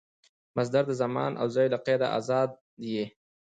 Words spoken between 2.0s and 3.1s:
آزاد يي.